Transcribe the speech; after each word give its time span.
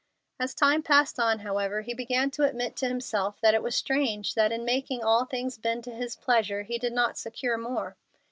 As 0.39 0.55
time 0.55 0.81
passed 0.81 1.19
on, 1.19 1.37
however, 1.41 1.81
he 1.81 1.93
began 1.93 2.31
to 2.31 2.41
admit 2.41 2.75
to 2.77 2.87
himself 2.87 3.39
that 3.41 3.53
it 3.53 3.61
was 3.61 3.75
strange 3.75 4.33
that 4.33 4.51
in 4.51 4.65
making 4.65 5.03
all 5.03 5.25
things 5.25 5.59
bend 5.59 5.83
to 5.83 5.91
his 5.91 6.15
pleasure 6.15 6.63
he 6.63 6.79
did 6.79 6.91
not 6.93 7.19
secure 7.19 7.55
more. 7.55 7.95